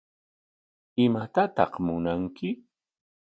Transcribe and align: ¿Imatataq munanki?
¿Imatataq 1.03 1.73
munanki? 1.85 2.49